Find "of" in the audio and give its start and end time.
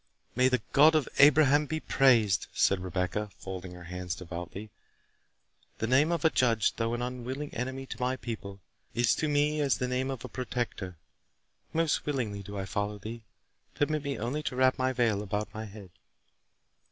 0.95-1.07, 6.11-6.25, 10.09-10.25